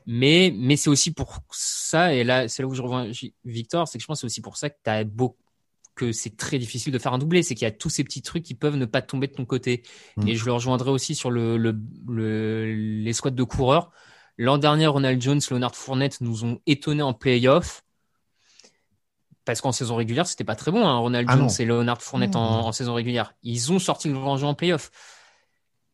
Mais, 0.05 0.53
mais 0.55 0.75
c'est 0.77 0.89
aussi 0.89 1.11
pour 1.11 1.39
ça, 1.51 2.13
et 2.13 2.23
là, 2.23 2.47
c'est 2.47 2.61
là 2.63 2.67
où 2.67 2.73
je 2.73 2.81
reviens 2.81 3.11
Victor, 3.45 3.88
c'est 3.88 3.97
que 3.97 4.01
je 4.01 4.07
pense 4.07 4.17
que 4.17 4.21
c'est 4.21 4.25
aussi 4.27 4.41
pour 4.41 4.57
ça 4.57 4.69
que 4.69 4.75
t'as 4.83 5.03
beau, 5.03 5.38
que 5.95 6.11
c'est 6.11 6.35
très 6.38 6.57
difficile 6.59 6.94
de 6.94 6.99
faire 6.99 7.13
un 7.13 7.17
doublé, 7.17 7.44
c'est 7.44 7.55
qu'il 7.55 7.65
y 7.65 7.67
a 7.67 7.71
tous 7.71 7.89
ces 7.89 8.03
petits 8.03 8.21
trucs 8.21 8.43
qui 8.43 8.55
peuvent 8.55 8.75
ne 8.77 8.85
pas 8.85 9.01
tomber 9.01 9.27
de 9.27 9.33
ton 9.33 9.45
côté. 9.45 9.83
Mm. 10.17 10.27
Et 10.27 10.36
je 10.36 10.45
le 10.45 10.53
rejoindrai 10.53 10.91
aussi 10.91 11.15
sur 11.15 11.31
le, 11.31 11.57
le, 11.57 11.77
le- 12.07 12.74
les 13.03 13.13
squads 13.13 13.31
de 13.31 13.43
coureurs. 13.43 13.91
L'an 14.38 14.57
dernier, 14.57 14.88
Ronald 14.88 15.22
Jones, 15.22 15.41
Leonard 15.50 15.75
Fournette 15.75 16.22
nous 16.22 16.45
ont 16.45 16.60
étonnés 16.67 17.03
en 17.03 17.13
playoff. 17.13 17.83
Parce 19.48 19.62
qu'en 19.62 19.72
saison 19.72 19.96
régulière, 19.96 20.27
c'était 20.27 20.44
pas 20.44 20.56
très 20.56 20.72
bon, 20.72 20.86
hein, 20.86 20.98
Ronald 20.98 21.27
Ah 21.32 21.38
Jones 21.38 21.50
et 21.58 21.66
Leonard 21.66 22.01
Fournette 22.01 22.36
en, 22.36 22.68
en 22.68 22.72
saison 22.74 22.94
régulière. 22.94 23.34
Ils 23.44 23.72
ont 23.72 23.80
sorti 23.80 24.10
le 24.10 24.13
grand 24.13 24.38
jeu 24.38 24.46
en 24.46 24.54
playoff. 24.54 24.92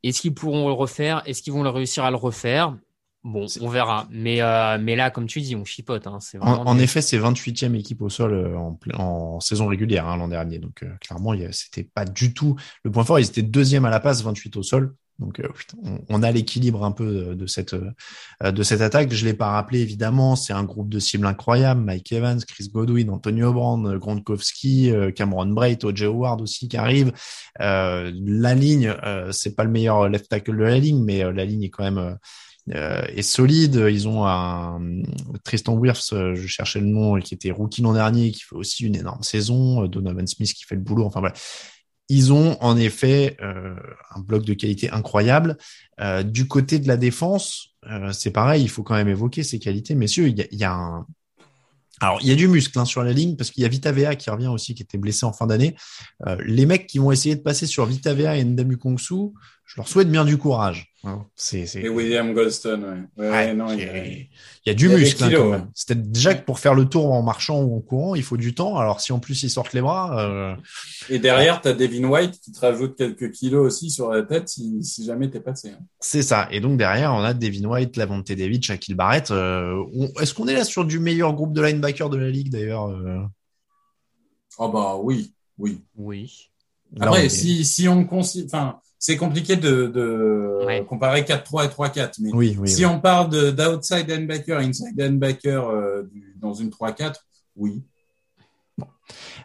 Est-ce 0.01 0.21
qu'ils 0.21 0.33
pourront 0.33 0.67
le 0.67 0.73
refaire? 0.73 1.21
Est-ce 1.25 1.41
qu'ils 1.43 1.53
vont 1.53 1.63
le 1.63 1.69
réussir 1.69 2.03
à 2.03 2.09
le 2.09 2.17
refaire? 2.17 2.75
Bon, 3.23 3.45
on 3.61 3.69
verra. 3.69 4.07
Mais, 4.09 4.41
euh, 4.41 4.77
mais 4.81 4.95
là, 4.97 5.09
comme 5.11 5.27
tu 5.27 5.39
dis, 5.39 5.55
on 5.55 5.63
chipote. 5.63 6.07
Hein. 6.07 6.17
C'est 6.19 6.39
En, 6.39 6.55
vraiment 6.55 6.71
en 6.71 6.75
des- 6.75 6.83
effet, 6.83 7.01
c'est 7.01 7.17
28e 7.17 7.73
équipe 7.75 8.01
au 8.01 8.09
sol 8.09 8.33
euh, 8.33 8.57
en, 8.97 9.39
saison 9.39 9.67
régulière 9.67 10.07
hein, 10.07 10.17
l'an 10.17 10.27
dernier. 10.27 10.59
Donc, 10.59 10.83
euh, 10.83 10.89
clairement, 10.99 11.33
c'était 11.51 11.83
pas 11.85 12.03
du 12.03 12.33
tout 12.33 12.57
le 12.83 12.91
point 12.91 13.05
fort. 13.05 13.19
Ils 13.19 13.27
étaient 13.27 13.43
deuxième 13.43 13.85
à 13.85 13.89
la 13.89 14.01
passe, 14.01 14.23
28 14.23 14.57
au 14.57 14.63
sol. 14.63 14.95
Donc, 15.19 15.39
euh, 15.39 15.47
on, 16.09 16.23
a 16.23 16.31
l'équilibre 16.31 16.83
un 16.83 16.91
peu 16.91 17.05
de, 17.05 17.33
de 17.33 17.45
cette 17.47 17.73
euh, 17.73 18.51
de 18.51 18.63
cette 18.63 18.81
attaque. 18.81 19.11
Je 19.11 19.25
l'ai 19.25 19.33
pas 19.33 19.51
rappelé 19.51 19.79
évidemment. 19.81 20.35
C'est 20.35 20.53
un 20.53 20.63
groupe 20.63 20.89
de 20.89 20.99
cibles 20.99 21.25
incroyables. 21.25 21.81
Mike 21.81 22.11
Evans, 22.11 22.39
Chris 22.43 22.69
Godwin, 22.73 23.09
Antonio 23.09 23.49
euh, 23.49 23.97
Gronkowski, 23.97 24.91
euh, 24.91 25.11
Cameron 25.11 25.47
Braid, 25.47 25.83
O.J. 25.85 26.05
Howard 26.05 26.41
aussi 26.41 26.67
qui 26.67 26.77
arrive. 26.77 27.11
Euh, 27.61 28.11
la 28.25 28.55
ligne, 28.55 28.93
euh, 29.03 29.31
c'est 29.31 29.55
pas 29.55 29.63
le 29.63 29.69
meilleur 29.71 30.09
left 30.09 30.29
tackle 30.29 30.57
de 30.57 30.63
la 30.63 30.79
ligne, 30.79 31.03
mais 31.03 31.23
euh, 31.23 31.31
la 31.31 31.45
ligne 31.45 31.63
est 31.63 31.69
quand 31.69 31.83
même 31.83 31.99
euh, 31.99 32.15
euh, 32.73 33.01
est 33.07 33.23
solide. 33.23 33.75
Ils 33.75 34.07
ont 34.07 34.25
un 34.25 34.79
Tristan 35.43 35.75
Wirfs, 35.75 36.13
euh, 36.13 36.33
je 36.35 36.47
cherchais 36.47 36.79
le 36.79 36.85
nom, 36.85 37.19
qui 37.19 37.33
était 37.33 37.51
rookie 37.51 37.81
l'an 37.81 37.93
dernier, 37.93 38.31
qui 38.31 38.41
fait 38.41 38.55
aussi 38.55 38.85
une 38.85 38.95
énorme 38.95 39.23
saison. 39.23 39.83
Euh, 39.83 39.87
Donovan 39.87 40.25
Smith 40.27 40.53
qui 40.53 40.63
fait 40.63 40.75
le 40.75 40.81
boulot. 40.81 41.05
Enfin 41.05 41.19
voilà. 41.19 41.35
Ils 42.09 42.33
ont 42.33 42.57
en 42.61 42.77
effet 42.77 43.37
euh, 43.41 43.75
un 44.13 44.19
bloc 44.19 44.45
de 44.45 44.53
qualité 44.53 44.89
incroyable. 44.89 45.57
Euh, 46.01 46.23
du 46.23 46.47
côté 46.47 46.79
de 46.79 46.87
la 46.87 46.97
défense, 46.97 47.75
euh, 47.89 48.11
c'est 48.11 48.31
pareil, 48.31 48.63
il 48.63 48.69
faut 48.69 48.83
quand 48.83 48.95
même 48.95 49.07
évoquer 49.07 49.43
ces 49.43 49.59
qualités, 49.59 49.95
messieurs. 49.95 50.27
Il 50.27 50.47
y 50.51 50.63
a, 50.63 50.73
un... 50.73 51.07
Alors, 52.01 52.19
il 52.21 52.27
y 52.27 52.31
a 52.31 52.35
du 52.35 52.47
muscle 52.47 52.77
hein, 52.77 52.85
sur 52.85 53.03
la 53.03 53.13
ligne 53.13 53.35
parce 53.35 53.51
qu'il 53.51 53.63
y 53.63 53.65
a 53.65 53.69
Vitavea 53.69 54.15
qui 54.15 54.29
revient 54.29 54.47
aussi, 54.47 54.75
qui 54.75 54.83
était 54.83 54.97
blessé 54.97 55.25
en 55.25 55.33
fin 55.33 55.47
d'année. 55.47 55.75
Les 56.45 56.65
mecs 56.65 56.87
qui 56.87 56.99
vont 56.99 57.11
essayer 57.11 57.35
de 57.35 57.41
passer 57.41 57.65
sur 57.67 57.85
Vitavea 57.85 58.37
et 58.37 58.43
Ndamu 58.43 58.77
Kongsu, 58.77 59.33
je 59.65 59.77
leur 59.77 59.87
souhaite 59.87 60.09
bien 60.11 60.25
du 60.25 60.37
courage. 60.37 60.93
Hein. 61.05 61.25
C'est, 61.35 61.65
c'est... 61.65 61.81
Et 61.81 61.89
William 61.89 62.33
Goldstone, 62.33 62.83
ouais. 63.17 63.23
ouais, 63.25 63.29
Ouais, 63.31 63.53
non, 63.53 63.71
il, 63.73 63.79
y 63.79 63.83
a, 63.89 63.93
a- 63.93 64.05
il 64.05 64.29
y 64.67 64.69
a 64.69 64.73
du 64.73 64.85
il 64.85 64.91
y 64.91 64.93
a 64.93 64.97
des 64.97 65.03
muscle 65.03 65.23
hein, 65.23 65.29
quand 65.35 65.49
même. 65.49 65.71
C'était 65.73 65.95
déjà 65.95 66.33
que 66.35 66.45
pour 66.45 66.59
faire 66.59 66.73
le 66.75 66.85
tour 66.85 67.11
en 67.11 67.21
marchant 67.23 67.61
ou 67.61 67.75
en 67.75 67.81
courant, 67.81 68.15
il 68.15 68.23
faut 68.23 68.37
du 68.37 68.53
temps. 68.53 68.77
Alors 68.77 69.01
si 69.01 69.11
en 69.11 69.19
plus 69.19 69.41
ils 69.43 69.49
sortent 69.49 69.73
les 69.73 69.81
bras, 69.81 70.17
euh, 70.21 70.55
Et 71.09 71.19
derrière, 71.19 71.59
t'as 71.59 71.73
Devin 71.73 72.05
White 72.05 72.39
qui 72.39 72.51
te 72.51 72.59
rajoute 72.59 72.95
quelques 72.95 73.31
kilos 73.31 73.65
aussi 73.65 73.89
sur 73.89 74.11
la 74.11 74.21
tête 74.23 74.47
si, 74.47 74.83
si 74.83 75.03
jamais 75.05 75.29
t'es 75.29 75.41
passé. 75.41 75.71
hein. 75.71 75.79
c'est 75.99 76.23
ça. 76.23 76.47
Et 76.51 76.59
donc 76.61 76.77
derrière, 76.77 77.13
on 77.13 77.23
a 77.23 77.33
Devin 77.33 77.65
White, 77.65 77.97
Lavonte 77.97 78.31
David, 78.31 78.63
Shaquille 78.63 78.95
Barrett. 78.95 79.31
Euh, 79.31 79.83
on- 79.93 80.07
Est-ce 80.21 80.33
qu'on 80.33 80.47
est 80.47 80.53
là 80.55 80.63
sur 80.63 80.85
du 80.85 80.99
meilleur 80.99 81.33
groupe 81.33 81.53
de 81.53 81.61
linebackers 81.61 82.09
de 82.09 82.17
la 82.17 82.29
ligue 82.29 82.49
d'ailleurs 82.49 82.87
euh, 82.89 83.19
Oh 84.57 84.69
bah 84.69 84.95
oui, 85.01 85.33
oui. 85.57 85.81
Oui. 85.95 86.49
Après, 86.99 87.27
si, 87.27 87.65
si 87.65 87.87
on 87.87 88.05
considère, 88.05 88.45
enfin, 88.53 88.79
c'est 89.05 89.17
compliqué 89.17 89.57
de, 89.57 89.87
de 89.87 90.63
Ouais. 90.65 90.85
comparer 90.85 91.23
4-3 91.25 91.65
et 91.65 91.67
3-4, 91.67 92.19
mais 92.21 92.29
Oui, 92.33 92.55
oui. 92.57 92.69
si 92.69 92.85
oui. 92.85 92.91
on 92.93 93.01
parle 93.01 93.29
de- 93.29 93.51
d'outside 93.51 94.09
linebacker, 94.09 94.59
inside 94.59 94.97
linebacker 94.97 95.67
euh, 95.67 96.03
du- 96.03 96.33
dans 96.39 96.53
une 96.53 96.69
3-4, 96.69 97.15
oui. 97.57 97.83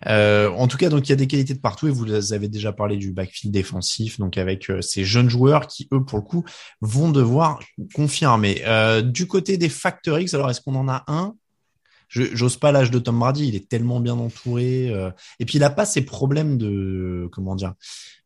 Euh, 0.06 0.48
en 0.50 0.68
tout 0.68 0.76
cas, 0.76 0.88
donc 0.88 1.08
il 1.08 1.10
y 1.10 1.12
a 1.12 1.16
des 1.16 1.26
qualités 1.26 1.54
de 1.54 1.58
partout 1.58 1.88
et 1.88 1.90
vous 1.90 2.32
avez 2.32 2.46
déjà 2.46 2.72
parlé 2.72 2.96
du 2.96 3.10
backfield 3.10 3.52
défensif, 3.52 4.20
donc 4.20 4.38
avec 4.38 4.70
euh, 4.70 4.80
ces 4.80 5.04
jeunes 5.04 5.28
joueurs 5.28 5.66
qui 5.66 5.88
eux 5.92 6.04
pour 6.04 6.18
le 6.18 6.24
coup 6.24 6.44
vont 6.80 7.10
devoir 7.10 7.58
confirmer. 7.94 8.62
Euh, 8.64 9.02
du 9.02 9.26
côté 9.26 9.56
des 9.58 9.68
Factor 9.68 10.20
X, 10.20 10.34
alors 10.34 10.50
est-ce 10.50 10.60
qu'on 10.60 10.76
en 10.76 10.88
a 10.88 11.02
un? 11.08 11.34
J'ose 12.08 12.56
pas 12.56 12.72
l'âge 12.72 12.90
de 12.90 12.98
Tom 12.98 13.18
Brady, 13.18 13.48
il 13.48 13.54
est 13.54 13.68
tellement 13.68 14.00
bien 14.00 14.14
entouré 14.14 14.90
euh, 14.90 15.10
et 15.40 15.44
puis 15.44 15.56
il 15.58 15.64
a 15.64 15.70
pas 15.70 15.84
ces 15.84 16.02
problèmes 16.02 16.56
de 16.58 17.28
comment 17.32 17.54
dire. 17.54 17.74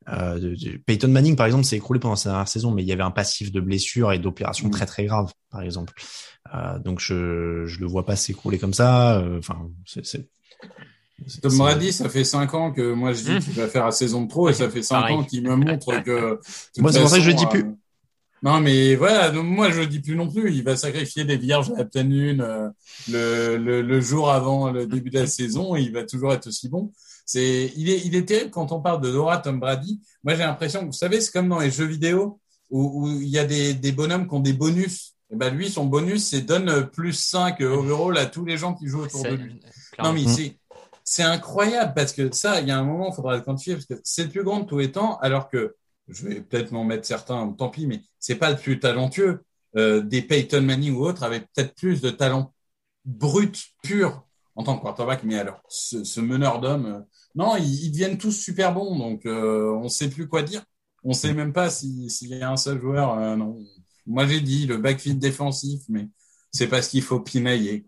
Euh, 0.08 0.38
de- 0.40 0.54
de- 0.56 0.76
Peyton 0.84 1.08
Manning, 1.08 1.36
par 1.36 1.46
exemple, 1.46 1.64
s'est 1.64 1.76
écroulé 1.76 2.00
pendant 2.00 2.16
sa 2.16 2.30
dernière 2.30 2.48
saison, 2.48 2.72
mais 2.72 2.82
il 2.82 2.88
y 2.88 2.92
avait 2.92 3.02
un 3.04 3.10
passif 3.12 3.52
de 3.52 3.60
blessures 3.60 4.12
et 4.12 4.18
d'opérations 4.18 4.68
Mm. 4.68 4.72
très 4.72 4.86
très 4.86 5.04
graves, 5.04 5.32
par 5.50 5.62
exemple. 5.62 5.92
Euh, 6.54 6.78
donc 6.80 6.98
je 7.00 7.64
je 7.66 7.78
le 7.80 7.86
vois 7.86 8.04
pas 8.04 8.16
s'écrouler 8.16 8.58
comme 8.58 8.74
ça. 8.74 9.22
Enfin, 9.38 9.68
c'est 9.86 10.28
Tom 11.40 11.56
Brady, 11.56 11.92
ça 11.92 12.08
fait 12.08 12.24
5 12.24 12.52
ans 12.54 12.72
que 12.72 12.92
moi 12.92 13.12
je 13.12 13.22
dis 13.22 13.38
qu'il 13.44 13.52
va 13.54 13.68
faire 13.68 13.84
la 13.84 13.92
saison 13.92 14.22
de 14.24 14.28
trop 14.28 14.48
et 14.48 14.54
ça 14.54 14.68
fait 14.68 14.82
5 14.82 15.00
Pareil. 15.02 15.16
ans 15.16 15.22
qu'il 15.24 15.42
me 15.44 15.54
montre 15.54 16.02
que. 16.02 16.40
Moi, 16.78 16.92
c'est 16.92 17.00
pour 17.00 17.08
ça 17.10 17.18
que 17.18 17.22
je 17.22 17.30
dis 17.30 17.46
plus. 17.46 17.64
Non, 18.42 18.60
mais 18.60 18.96
voilà, 18.96 19.30
donc 19.30 19.46
moi 19.46 19.70
je 19.70 19.82
dis 19.82 20.00
plus 20.00 20.16
non 20.16 20.28
plus. 20.28 20.52
Il 20.52 20.64
va 20.64 20.76
sacrifier 20.76 21.24
des 21.24 21.36
vierges 21.36 21.70
à 21.72 21.78
la 21.78 21.84
pleine 21.84 22.10
lune 22.10 22.40
euh, 22.40 22.68
le, 23.08 23.56
le, 23.56 23.82
le 23.82 24.00
jour 24.00 24.30
avant 24.30 24.70
le 24.70 24.86
début 24.86 25.10
de 25.10 25.20
la 25.20 25.26
saison 25.26 25.76
et 25.76 25.82
il 25.82 25.92
va 25.92 26.02
toujours 26.02 26.32
être 26.32 26.48
aussi 26.48 26.68
bon. 26.68 26.92
C'est, 27.24 27.72
il 27.76 27.88
est, 27.88 28.04
il 28.04 28.16
est 28.16 28.24
terrible 28.24 28.50
quand 28.50 28.72
on 28.72 28.80
parle 28.80 29.00
de 29.00 29.08
Laura 29.08 29.38
Tom 29.38 29.60
Brady. 29.60 30.00
Moi 30.24 30.34
j'ai 30.34 30.42
l'impression, 30.42 30.84
vous 30.84 30.92
savez, 30.92 31.20
c'est 31.20 31.30
comme 31.30 31.48
dans 31.48 31.60
les 31.60 31.70
jeux 31.70 31.84
vidéo 31.86 32.40
où, 32.68 33.04
où 33.04 33.08
il 33.10 33.28
y 33.28 33.38
a 33.38 33.44
des, 33.44 33.74
des 33.74 33.92
bonhommes 33.92 34.26
qui 34.26 34.34
ont 34.34 34.40
des 34.40 34.52
bonus. 34.52 35.14
Et 35.30 35.36
ben 35.36 35.54
lui, 35.54 35.70
son 35.70 35.86
bonus, 35.86 36.26
c'est 36.26 36.42
donne 36.42 36.90
plus 36.90 37.12
5 37.12 37.60
overall 37.60 38.18
à 38.18 38.26
tous 38.26 38.44
les 38.44 38.58
gens 38.58 38.74
qui 38.74 38.86
jouent 38.88 39.02
autour 39.04 39.22
de 39.22 39.30
lui. 39.36 39.60
Non, 40.02 40.12
mais 40.12 40.26
c'est, 40.26 40.58
c'est 41.04 41.22
incroyable 41.22 41.92
parce 41.94 42.12
que 42.12 42.30
ça, 42.34 42.60
il 42.60 42.68
y 42.68 42.70
a 42.70 42.78
un 42.78 42.82
moment, 42.84 43.10
il 43.10 43.14
faudra 43.14 43.36
le 43.36 43.42
quantifier 43.42 43.74
parce 43.74 43.86
que 43.86 43.94
c'est 44.04 44.24
le 44.24 44.30
plus 44.30 44.42
grand 44.44 44.60
de 44.60 44.66
tous 44.66 44.78
les 44.78 44.92
temps, 44.92 45.16
alors 45.18 45.48
que 45.48 45.74
je 46.08 46.26
vais 46.28 46.40
peut-être 46.42 46.72
m'en 46.72 46.84
mettre 46.84 47.06
certains, 47.06 47.52
tant 47.52 47.68
pis, 47.70 47.86
mais 47.86 48.00
c'est 48.18 48.36
pas 48.36 48.50
le 48.50 48.56
plus 48.56 48.78
talentueux. 48.80 49.44
Euh, 49.76 50.02
des 50.02 50.20
Peyton 50.22 50.60
Manning 50.62 50.94
ou 50.94 51.04
autres 51.06 51.22
avaient 51.22 51.40
peut-être 51.40 51.74
plus 51.74 52.00
de 52.02 52.10
talent 52.10 52.52
brut, 53.04 53.58
pur 53.82 54.26
en 54.54 54.64
tant 54.64 54.76
que 54.76 54.82
quarterback, 54.82 55.24
mais 55.24 55.38
alors, 55.38 55.62
ce, 55.68 56.20
meneur 56.20 56.60
d'hommes, 56.60 56.86
euh, 56.86 57.00
non, 57.34 57.56
ils, 57.56 57.84
ils 57.86 57.90
deviennent 57.90 58.18
tous 58.18 58.32
super 58.32 58.74
bons, 58.74 58.98
donc 58.98 59.24
euh, 59.24 59.72
on 59.82 59.88
sait 59.88 60.10
plus 60.10 60.28
quoi 60.28 60.42
dire. 60.42 60.62
On 61.04 61.14
sait 61.14 61.32
même 61.34 61.52
pas 61.54 61.70
si- 61.70 62.10
s'il 62.10 62.28
y 62.28 62.42
a 62.42 62.50
un 62.50 62.56
seul 62.56 62.80
joueur. 62.80 63.16
non. 63.36 63.58
Moi, 64.06 64.26
j'ai 64.26 64.40
dit 64.40 64.66
le 64.66 64.76
backfield 64.76 65.18
défensif, 65.18 65.82
mais 65.88 66.08
c'est 66.52 66.68
parce 66.68 66.88
qu'il 66.88 67.02
faut 67.02 67.20
pinailler. 67.20 67.86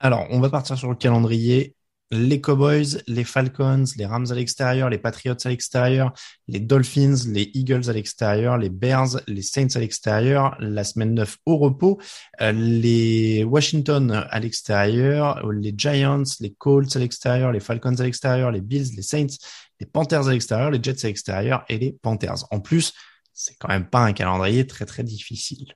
Alors, 0.00 0.26
on 0.30 0.40
va 0.40 0.50
partir 0.50 0.76
sur 0.76 0.88
le 0.90 0.96
calendrier. 0.96 1.76
Les 2.14 2.42
Cowboys, 2.42 3.00
les 3.06 3.24
Falcons, 3.24 3.84
les 3.96 4.04
Rams 4.04 4.26
à 4.30 4.34
l'extérieur, 4.34 4.90
les 4.90 4.98
Patriots 4.98 5.34
à 5.46 5.48
l'extérieur, 5.48 6.12
les 6.46 6.60
Dolphins, 6.60 7.14
les 7.28 7.50
Eagles 7.54 7.88
à 7.88 7.94
l'extérieur, 7.94 8.58
les 8.58 8.68
Bears, 8.68 9.18
les 9.28 9.40
Saints 9.40 9.74
à 9.76 9.78
l'extérieur, 9.78 10.54
la 10.60 10.84
semaine 10.84 11.14
9 11.14 11.38
au 11.46 11.56
repos, 11.56 11.98
euh, 12.42 12.52
les 12.52 13.44
Washington 13.44 14.26
à 14.28 14.40
l'extérieur, 14.40 15.50
les 15.52 15.72
Giants, 15.74 16.22
les 16.40 16.52
Colts 16.52 16.94
à 16.94 16.98
l'extérieur, 16.98 17.50
les 17.50 17.60
Falcons 17.60 17.98
à 17.98 18.02
l'extérieur, 18.02 18.50
les 18.50 18.60
Bills, 18.60 18.94
les 18.94 19.02
Saints, 19.02 19.34
les 19.80 19.86
Panthers 19.86 20.28
à 20.28 20.32
l'extérieur, 20.32 20.70
les 20.70 20.82
Jets 20.82 21.06
à 21.06 21.08
l'extérieur 21.08 21.64
et 21.70 21.78
les 21.78 21.92
Panthers. 21.92 22.44
En 22.50 22.60
plus, 22.60 22.92
c'est 23.32 23.54
quand 23.58 23.68
même 23.68 23.88
pas 23.88 24.00
un 24.00 24.12
calendrier 24.12 24.66
très 24.66 24.84
très 24.84 25.02
difficile. 25.02 25.72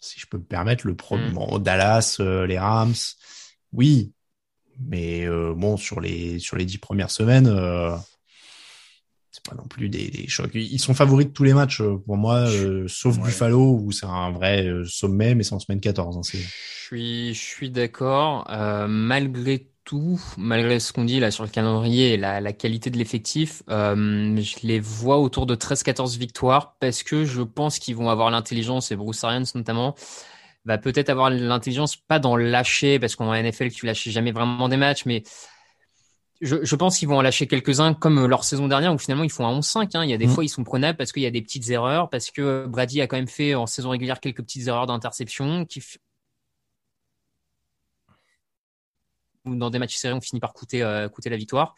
Si 0.00 0.18
je 0.18 0.26
peux 0.26 0.38
me 0.38 0.42
permettre, 0.42 0.84
le 0.84 0.96
pro, 0.96 1.16
Mm. 1.16 1.30
bon, 1.32 1.58
Dallas, 1.60 2.16
euh, 2.18 2.44
les 2.44 2.58
Rams, 2.58 2.94
oui, 3.72 4.13
mais 4.80 5.26
euh, 5.26 5.54
bon, 5.56 5.76
sur 5.76 6.00
les 6.00 6.38
sur 6.38 6.56
les 6.56 6.64
dix 6.64 6.78
premières 6.78 7.10
semaines, 7.10 7.46
euh, 7.46 7.94
c'est 9.30 9.44
pas 9.44 9.56
non 9.56 9.66
plus 9.66 9.88
des, 9.88 10.08
des 10.10 10.28
chocs. 10.28 10.50
Ils 10.54 10.78
sont 10.78 10.94
favoris 10.94 11.26
de 11.26 11.32
tous 11.32 11.44
les 11.44 11.54
matchs 11.54 11.80
euh, 11.80 11.96
pour 12.06 12.16
moi, 12.16 12.48
euh, 12.48 12.86
sauf 12.88 13.16
Ouais. 13.18 13.24
Buffalo 13.24 13.78
où 13.82 13.90
c'est 13.92 14.06
un 14.06 14.30
vrai 14.30 14.66
sommet, 14.86 15.34
mais 15.34 15.42
c'est 15.42 15.54
en 15.54 15.58
semaine 15.58 15.80
14. 15.80 16.16
hein, 16.16 16.20
Je 16.32 16.38
suis, 16.38 17.34
je 17.34 17.40
suis 17.40 17.70
d'accord. 17.70 18.46
Malgré 18.88 19.68
tout, 19.84 20.18
malgré 20.38 20.80
ce 20.80 20.92
qu'on 20.94 21.04
dit 21.04 21.20
là 21.20 21.30
sur 21.30 21.44
le 21.44 21.50
calendrier 21.50 22.14
et 22.14 22.16
la, 22.16 22.40
la 22.40 22.52
qualité 22.54 22.88
de 22.90 22.96
l'effectif, 22.96 23.62
euh, 23.68 24.34
je 24.40 24.66
les 24.66 24.80
vois 24.80 25.18
autour 25.18 25.44
de 25.46 25.54
13-14 25.54 26.16
victoires 26.18 26.76
parce 26.80 27.02
que 27.02 27.24
je 27.26 27.42
pense 27.42 27.78
qu'ils 27.78 27.94
vont 27.96 28.08
avoir 28.08 28.30
l'intelligence, 28.30 28.90
et 28.92 28.96
Bruce 28.96 29.22
Arians 29.24 29.44
notamment, 29.54 29.94
va 30.64 30.78
peut-être 30.78 31.10
avoir 31.10 31.30
l'intelligence, 31.30 31.96
pas 31.96 32.18
dans 32.18 32.36
lâcher, 32.36 32.98
parce 32.98 33.16
qu'en 33.16 33.34
NFL, 33.34 33.70
tu 33.70 33.86
lâches 33.86 34.08
jamais 34.08 34.32
vraiment 34.32 34.68
des 34.68 34.76
matchs, 34.76 35.04
mais 35.06 35.22
je, 36.40 36.64
je 36.64 36.76
pense 36.76 36.98
qu'ils 36.98 37.08
vont 37.08 37.18
en 37.18 37.22
lâcher 37.22 37.46
quelques-uns 37.46 37.94
comme 37.94 38.26
leur 38.26 38.44
saison 38.44 38.66
dernière 38.68 38.92
où 38.92 38.98
finalement 38.98 39.24
ils 39.24 39.30
font 39.32 39.46
un 39.46 39.58
11-5. 39.58 39.90
Hein. 39.94 40.04
Il 40.04 40.10
y 40.10 40.14
a 40.14 40.18
des 40.18 40.26
Mhm. 40.26 40.32
fois 40.32 40.44
ils 40.44 40.48
sont 40.48 40.64
prenables 40.64 40.96
parce 40.98 41.12
qu'il 41.12 41.22
y 41.22 41.26
a 41.26 41.30
des 41.30 41.42
petites 41.42 41.68
erreurs, 41.70 42.10
parce 42.10 42.30
que 42.30 42.66
Brady 42.66 43.00
a 43.00 43.06
quand 43.06 43.16
même 43.16 43.28
fait 43.28 43.54
en 43.54 43.66
saison 43.66 43.90
régulière 43.90 44.20
quelques 44.20 44.42
petites 44.42 44.66
erreurs 44.66 44.86
d'interception 44.86 45.64
qui 45.64 45.82
dans 49.44 49.70
des 49.70 49.78
matchs 49.78 49.96
serrés 49.96 50.14
on 50.14 50.20
finit 50.20 50.40
par 50.40 50.54
coûter, 50.54 50.82
euh, 50.82 51.08
coûter 51.08 51.30
la 51.30 51.36
victoire. 51.36 51.74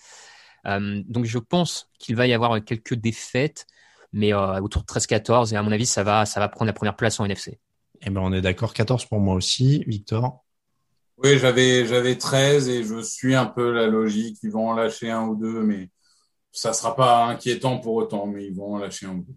Euh, 0.67 1.03
donc 1.07 1.25
je 1.25 1.39
pense 1.39 1.91
qu'il 1.99 2.17
va 2.17 2.27
y 2.27 2.33
avoir 2.33 2.63
quelques 2.65 2.95
défaites, 2.95 3.67
mais 4.13 4.33
euh, 4.33 4.61
autour 4.61 4.83
de 4.83 4.87
13-14 4.87 5.53
et 5.53 5.57
à 5.57 5.63
mon 5.63 5.73
avis 5.73 5.87
ça 5.87 6.03
va, 6.03 6.27
ça 6.27 6.41
va 6.41 6.49
prendre 6.49 6.67
la 6.67 6.73
première 6.73 6.97
place 6.97 7.21
en 7.21 7.25
NFC. 7.25 7.59
Eh 8.03 8.11
ben, 8.11 8.21
on 8.21 8.33
est 8.33 8.41
d'accord. 8.41 8.75
14 8.75 9.07
pour 9.07 9.21
moi 9.21 9.35
aussi, 9.35 9.85
Victor. 9.87 10.45
Oui, 11.19 11.39
j'avais 11.39 11.87
j'avais 11.87 12.17
13 12.17 12.69
et 12.69 12.85
je 12.85 13.01
suis 13.01 13.35
un 13.35 13.47
peu 13.47 13.73
la 13.73 13.87
logique. 13.87 14.39
Ils 14.43 14.51
vont 14.51 14.69
en 14.69 14.75
lâcher 14.75 15.11
un 15.11 15.27
ou 15.27 15.35
deux, 15.35 15.63
mais 15.63 15.89
ça 16.53 16.73
sera 16.73 16.95
pas 16.95 17.25
inquiétant 17.27 17.79
pour 17.79 17.95
autant, 17.95 18.27
mais 18.27 18.47
ils 18.47 18.55
vont 18.55 18.75
en 18.75 18.79
lâcher 18.79 19.07
un 19.07 19.15
ou 19.15 19.25
deux. 19.27 19.35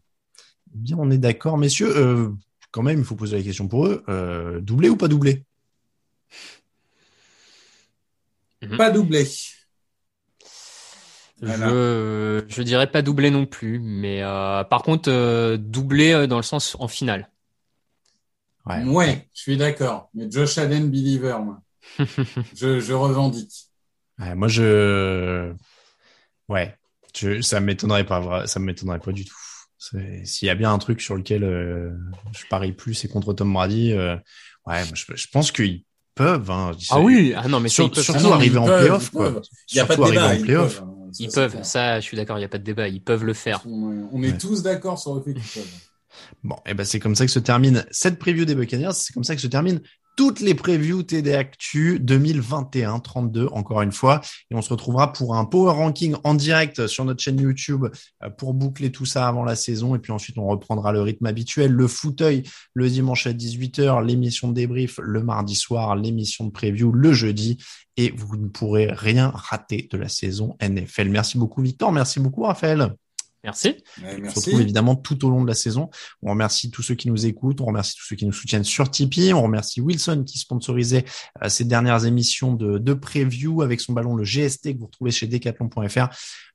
Bien, 0.73 0.97
on 0.99 1.09
est 1.09 1.17
d'accord, 1.17 1.57
messieurs. 1.57 1.95
Euh, 1.95 2.29
quand 2.71 2.83
même, 2.83 2.99
il 2.99 3.05
faut 3.05 3.15
poser 3.15 3.37
la 3.37 3.43
question 3.43 3.67
pour 3.67 3.87
eux. 3.87 4.03
Euh, 4.09 4.59
doublé 4.61 4.89
ou 4.89 4.97
pas 4.97 5.07
doublé? 5.07 5.45
Pas 8.77 8.91
doublé. 8.91 9.25
Voilà. 11.41 11.69
Je, 11.69 12.43
je 12.49 12.61
dirais 12.61 12.91
pas 12.91 13.01
doublé 13.01 13.31
non 13.31 13.45
plus, 13.45 13.79
mais 13.79 14.21
euh, 14.21 14.65
par 14.65 14.83
contre 14.83 15.09
euh, 15.09 15.55
doublé 15.57 16.27
dans 16.27 16.35
le 16.35 16.43
sens 16.43 16.75
en 16.79 16.89
finale. 16.89 17.29
Ouais, 18.69 19.29
je 19.33 19.41
suis 19.41 19.57
d'accord. 19.57 20.09
Mais 20.13 20.29
Josh 20.29 20.57
Allen 20.57 20.89
believer, 20.89 21.39
moi. 21.43 21.61
je, 22.55 22.79
je 22.79 22.93
revendique. 22.93 23.69
Ouais, 24.19 24.35
moi, 24.35 24.47
je, 24.47 25.53
ouais, 26.49 26.75
je, 27.15 27.41
ça 27.41 27.59
m'étonnerait 27.59 28.05
pas, 28.05 28.47
ça 28.47 28.59
m'étonnerait 28.59 28.99
pas 28.99 29.11
du 29.11 29.25
tout. 29.25 29.35
S'il 30.25 30.47
y 30.47 30.49
a 30.49 30.55
bien 30.55 30.73
un 30.73 30.77
truc 30.77 31.01
sur 31.01 31.15
lequel 31.15 31.43
euh, 31.43 31.91
je 32.33 32.45
parie 32.49 32.73
plus, 32.73 32.93
c'est 32.93 33.07
contre 33.07 33.33
Tom 33.33 33.53
Brady. 33.53 33.93
euh, 33.93 34.17
ouais, 34.67 34.83
je, 34.93 35.05
je 35.15 35.27
pense 35.31 35.51
qu'ils 35.53 35.85
peuvent. 36.15 36.51
Hein, 36.51 36.71
Ah 36.89 36.99
oui, 36.99 37.33
ah 37.35 37.47
non 37.47 37.61
mais 37.61 37.69
ça, 37.69 37.75
Sur- 37.75 37.85
ils 37.85 37.91
peuvent, 37.91 38.03
surtout 38.03 38.19
Ah 38.19 38.23
non, 38.23 38.37
mais 38.37 38.45
arriver 38.45 38.57
ils 38.57 38.59
en 38.59 38.67
playoff, 38.69 39.11
ils. 39.13 39.19
Il 39.71 39.75
n'y 39.75 39.79
a 39.79 39.85
pas 39.85 39.95
de 39.95 40.03
débat. 40.03 40.27
en 40.27 40.35
Ils 40.35 40.41
playoff. 40.41 40.81
peuvent, 40.81 40.83
hein. 40.89 41.09
Ça, 41.13 41.23
ils 41.23 41.31
peuvent. 41.31 41.63
Ça, 41.63 41.99
je 42.01 42.05
suis 42.05 42.17
d'accord, 42.17 42.37
il 42.37 42.41
y 42.41 42.45
a 42.45 42.49
pas 42.49 42.57
de 42.57 42.63
débat, 42.63 42.87
ils 42.89 43.01
peuvent 43.01 43.23
le 43.23 43.33
faire. 43.33 43.61
On, 43.65 44.09
on 44.11 44.21
est 44.23 44.31
Ouais. 44.31 44.37
tous 44.37 44.61
d'accord 44.63 44.99
sur 44.99 45.15
le 45.15 45.21
fait 45.21 45.33
qu'ils 45.33 45.49
peuvent. 45.49 45.65
Bon, 46.43 46.55
et 46.65 46.73
ben 46.73 46.85
c'est 46.85 46.99
comme 46.99 47.15
ça 47.15 47.25
que 47.25 47.31
se 47.31 47.39
termine 47.39 47.85
cette 47.91 48.19
preview 48.19 48.45
des 48.45 48.55
Buccaneers. 48.55 48.93
C'est 48.93 49.13
comme 49.13 49.23
ça 49.23 49.35
que 49.35 49.41
se 49.41 49.47
terminent 49.47 49.79
toutes 50.19 50.41
les 50.41 50.53
previews 50.53 51.01
TD 51.01 51.33
Actu 51.33 51.97
2021 51.97 52.99
32 52.99 53.47
encore 53.53 53.81
une 53.81 53.93
fois. 53.93 54.19
Et 54.51 54.55
on 54.55 54.61
se 54.61 54.69
retrouvera 54.69 55.13
pour 55.13 55.37
un 55.37 55.45
power 55.45 55.71
ranking 55.71 56.13
en 56.25 56.33
direct 56.33 56.87
sur 56.87 57.05
notre 57.05 57.23
chaîne 57.23 57.39
YouTube 57.39 57.85
euh, 58.21 58.29
pour 58.29 58.53
boucler 58.53 58.91
tout 58.91 59.05
ça 59.05 59.29
avant 59.29 59.45
la 59.45 59.55
saison. 59.55 59.95
Et 59.95 59.99
puis 59.99 60.11
ensuite, 60.11 60.37
on 60.37 60.45
reprendra 60.47 60.91
le 60.91 61.01
rythme 61.01 61.25
habituel, 61.25 61.71
le 61.71 61.87
fauteuil 61.87 62.43
le 62.73 62.89
dimanche 62.89 63.27
à 63.27 63.31
18h, 63.31 64.05
l'émission 64.05 64.49
de 64.49 64.55
débrief 64.55 64.99
le 65.01 65.23
mardi 65.23 65.55
soir, 65.55 65.95
l'émission 65.95 66.43
de 66.43 66.51
preview 66.51 66.91
le 66.91 67.13
jeudi. 67.13 67.57
Et 67.95 68.11
vous 68.13 68.35
ne 68.35 68.49
pourrez 68.49 68.89
rien 68.91 69.31
rater 69.33 69.87
de 69.89 69.97
la 69.97 70.09
saison 70.09 70.57
NFL. 70.61 71.07
Merci 71.07 71.37
beaucoup 71.37 71.61
Victor, 71.61 71.93
merci 71.93 72.19
beaucoup 72.19 72.43
Raphaël. 72.43 72.93
Merci. 73.43 73.75
On 74.03 74.29
se 74.29 74.35
retrouve 74.35 74.61
évidemment 74.61 74.95
tout 74.95 75.25
au 75.25 75.29
long 75.29 75.41
de 75.41 75.47
la 75.47 75.55
saison. 75.55 75.89
On 76.21 76.31
remercie 76.31 76.71
tous 76.71 76.83
ceux 76.83 76.95
qui 76.95 77.09
nous 77.09 77.25
écoutent, 77.25 77.61
on 77.61 77.65
remercie 77.65 77.95
tous 77.95 78.05
ceux 78.05 78.15
qui 78.15 78.25
nous 78.25 78.33
soutiennent 78.33 78.63
sur 78.63 78.91
Tipeee, 78.91 79.33
on 79.33 79.43
remercie 79.43 79.81
Wilson 79.81 80.23
qui 80.25 80.39
sponsorisait 80.39 81.05
euh, 81.43 81.49
ces 81.49 81.63
dernières 81.63 82.05
émissions 82.05 82.53
de, 82.53 82.77
de 82.77 82.93
preview 82.93 83.61
avec 83.61 83.79
son 83.81 83.93
ballon 83.93 84.15
le 84.15 84.23
GST 84.23 84.73
que 84.73 84.79
vous 84.79 84.87
retrouvez 84.87 85.11
chez 85.11 85.27
decathlon.fr. 85.27 86.09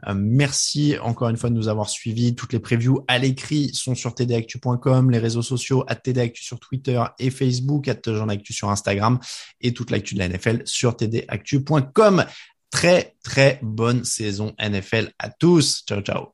Euh, 0.06 0.14
merci 0.14 0.96
encore 1.00 1.28
une 1.28 1.36
fois 1.36 1.50
de 1.50 1.54
nous 1.54 1.68
avoir 1.68 1.88
suivis. 1.88 2.34
Toutes 2.34 2.52
les 2.52 2.60
previews 2.60 3.04
à 3.08 3.18
l'écrit 3.18 3.70
sont 3.72 3.94
sur 3.94 4.14
tdactu.com, 4.14 5.10
les 5.10 5.18
réseaux 5.18 5.42
sociaux 5.42 5.84
à 5.86 5.94
tdactu 5.94 6.44
sur 6.44 6.60
Twitter 6.60 7.02
et 7.18 7.30
Facebook, 7.30 7.88
à 7.88 7.94
Actu 8.28 8.52
sur 8.52 8.70
Instagram 8.70 9.18
et 9.60 9.72
toute 9.72 9.90
l'actu 9.90 10.14
de 10.14 10.20
la 10.20 10.28
NFL 10.28 10.62
sur 10.64 10.96
tdactu.com. 10.96 12.24
Très 12.70 13.14
très 13.22 13.60
bonne 13.62 14.04
saison 14.04 14.54
NFL 14.58 15.12
à 15.18 15.30
tous. 15.30 15.84
Ciao 15.86 16.00
ciao. 16.00 16.33